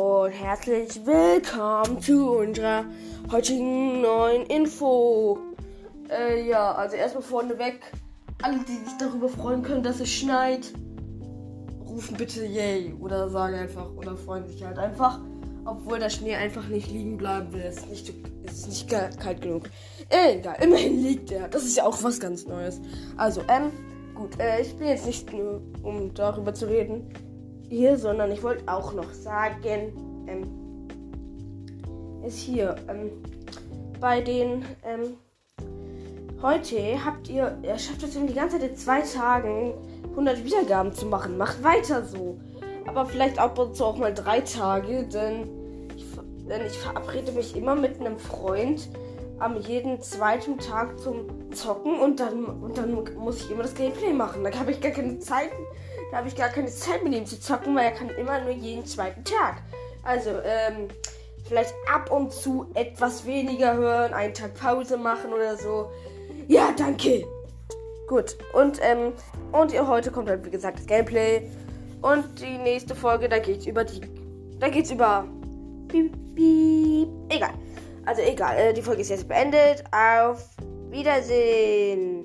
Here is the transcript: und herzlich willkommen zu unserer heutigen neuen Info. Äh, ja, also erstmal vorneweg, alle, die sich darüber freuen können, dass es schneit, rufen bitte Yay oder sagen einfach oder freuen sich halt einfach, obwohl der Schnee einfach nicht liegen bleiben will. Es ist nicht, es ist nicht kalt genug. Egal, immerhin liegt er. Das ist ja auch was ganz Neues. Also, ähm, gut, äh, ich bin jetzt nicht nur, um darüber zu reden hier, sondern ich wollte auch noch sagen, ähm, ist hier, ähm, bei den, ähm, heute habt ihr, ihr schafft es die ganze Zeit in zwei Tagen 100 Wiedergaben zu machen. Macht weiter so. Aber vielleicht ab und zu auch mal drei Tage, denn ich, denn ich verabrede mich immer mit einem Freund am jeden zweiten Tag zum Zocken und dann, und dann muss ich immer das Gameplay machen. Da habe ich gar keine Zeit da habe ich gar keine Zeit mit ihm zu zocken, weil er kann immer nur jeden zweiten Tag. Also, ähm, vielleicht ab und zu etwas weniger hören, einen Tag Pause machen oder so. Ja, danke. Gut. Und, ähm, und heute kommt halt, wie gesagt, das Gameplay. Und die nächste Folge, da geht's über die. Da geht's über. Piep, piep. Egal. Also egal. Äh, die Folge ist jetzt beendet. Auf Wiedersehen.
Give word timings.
und 0.00 0.30
herzlich 0.30 1.04
willkommen 1.04 2.00
zu 2.00 2.30
unserer 2.30 2.86
heutigen 3.30 4.00
neuen 4.00 4.46
Info. 4.46 5.38
Äh, 6.08 6.48
ja, 6.48 6.72
also 6.72 6.96
erstmal 6.96 7.22
vorneweg, 7.22 7.80
alle, 8.40 8.60
die 8.60 8.76
sich 8.76 8.96
darüber 8.98 9.28
freuen 9.28 9.62
können, 9.62 9.82
dass 9.82 10.00
es 10.00 10.08
schneit, 10.08 10.72
rufen 11.86 12.16
bitte 12.16 12.46
Yay 12.46 12.94
oder 12.98 13.28
sagen 13.28 13.56
einfach 13.56 13.90
oder 13.94 14.16
freuen 14.16 14.48
sich 14.48 14.64
halt 14.64 14.78
einfach, 14.78 15.20
obwohl 15.66 15.98
der 15.98 16.08
Schnee 16.08 16.34
einfach 16.34 16.66
nicht 16.68 16.90
liegen 16.90 17.18
bleiben 17.18 17.52
will. 17.52 17.60
Es 17.62 17.76
ist 17.78 17.90
nicht, 17.90 18.14
es 18.44 18.52
ist 18.52 18.68
nicht 18.68 18.88
kalt 18.88 19.42
genug. 19.42 19.64
Egal, 20.08 20.56
immerhin 20.62 21.02
liegt 21.02 21.30
er. 21.30 21.46
Das 21.48 21.62
ist 21.62 21.76
ja 21.76 21.84
auch 21.84 22.02
was 22.02 22.18
ganz 22.18 22.46
Neues. 22.46 22.80
Also, 23.18 23.42
ähm, 23.48 23.70
gut, 24.14 24.40
äh, 24.40 24.62
ich 24.62 24.74
bin 24.76 24.88
jetzt 24.88 25.04
nicht 25.04 25.30
nur, 25.30 25.60
um 25.82 26.14
darüber 26.14 26.54
zu 26.54 26.70
reden 26.70 27.12
hier, 27.70 27.96
sondern 27.96 28.32
ich 28.32 28.42
wollte 28.42 28.70
auch 28.70 28.92
noch 28.92 29.12
sagen, 29.12 30.26
ähm, 30.26 30.88
ist 32.26 32.38
hier, 32.38 32.76
ähm, 32.88 33.10
bei 34.00 34.20
den, 34.20 34.64
ähm, 34.84 35.14
heute 36.42 37.04
habt 37.04 37.28
ihr, 37.28 37.56
ihr 37.62 37.78
schafft 37.78 38.02
es 38.02 38.12
die 38.12 38.34
ganze 38.34 38.58
Zeit 38.58 38.70
in 38.70 38.76
zwei 38.76 39.02
Tagen 39.02 39.74
100 40.10 40.44
Wiedergaben 40.44 40.92
zu 40.92 41.06
machen. 41.06 41.38
Macht 41.38 41.62
weiter 41.62 42.04
so. 42.04 42.38
Aber 42.86 43.06
vielleicht 43.06 43.38
ab 43.38 43.58
und 43.58 43.76
zu 43.76 43.84
auch 43.84 43.96
mal 43.96 44.12
drei 44.12 44.40
Tage, 44.40 45.04
denn 45.04 45.88
ich, 45.96 46.04
denn 46.48 46.66
ich 46.66 46.76
verabrede 46.78 47.32
mich 47.32 47.56
immer 47.56 47.76
mit 47.76 48.00
einem 48.00 48.18
Freund 48.18 48.88
am 49.40 49.56
jeden 49.56 50.00
zweiten 50.00 50.58
Tag 50.58 51.00
zum 51.00 51.52
Zocken 51.52 51.98
und 51.98 52.20
dann, 52.20 52.44
und 52.44 52.78
dann 52.78 52.92
muss 52.92 53.40
ich 53.40 53.50
immer 53.50 53.62
das 53.62 53.74
Gameplay 53.74 54.12
machen. 54.12 54.44
Da 54.44 54.58
habe 54.58 54.70
ich 54.70 54.80
gar 54.80 54.92
keine 54.92 55.18
Zeit 55.18 55.50
da 56.10 56.18
habe 56.18 56.28
ich 56.28 56.36
gar 56.36 56.48
keine 56.48 56.68
Zeit 56.68 57.04
mit 57.04 57.14
ihm 57.14 57.24
zu 57.24 57.38
zocken, 57.38 57.74
weil 57.76 57.84
er 57.84 57.90
kann 57.92 58.10
immer 58.10 58.40
nur 58.40 58.52
jeden 58.52 58.84
zweiten 58.84 59.24
Tag. 59.24 59.62
Also, 60.02 60.30
ähm, 60.30 60.88
vielleicht 61.46 61.74
ab 61.92 62.10
und 62.10 62.32
zu 62.32 62.66
etwas 62.74 63.24
weniger 63.24 63.74
hören, 63.74 64.12
einen 64.12 64.34
Tag 64.34 64.54
Pause 64.54 64.96
machen 64.96 65.32
oder 65.32 65.56
so. 65.56 65.90
Ja, 66.48 66.74
danke. 66.76 67.24
Gut. 68.08 68.36
Und, 68.54 68.80
ähm, 68.82 69.12
und 69.52 69.72
heute 69.86 70.10
kommt 70.10 70.28
halt, 70.28 70.44
wie 70.44 70.50
gesagt, 70.50 70.80
das 70.80 70.86
Gameplay. 70.86 71.48
Und 72.02 72.40
die 72.40 72.58
nächste 72.58 72.94
Folge, 72.94 73.28
da 73.28 73.38
geht's 73.38 73.66
über 73.66 73.84
die. 73.84 74.00
Da 74.58 74.68
geht's 74.68 74.90
über. 74.90 75.26
Piep, 75.88 76.12
piep. 76.34 77.08
Egal. 77.28 77.54
Also 78.06 78.22
egal. 78.22 78.56
Äh, 78.56 78.72
die 78.72 78.82
Folge 78.82 79.02
ist 79.02 79.10
jetzt 79.10 79.28
beendet. 79.28 79.84
Auf 79.92 80.48
Wiedersehen. 80.90 82.24